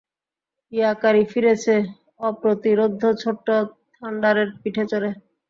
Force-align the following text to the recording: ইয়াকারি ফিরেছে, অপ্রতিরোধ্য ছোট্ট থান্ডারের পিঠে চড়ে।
ইয়াকারি 0.71 1.23
ফিরেছে, 1.31 1.75
অপ্রতিরোধ্য 2.29 3.03
ছোট্ট 3.21 3.47
থান্ডারের 3.95 4.49
পিঠে 4.61 4.83
চড়ে। 4.91 5.09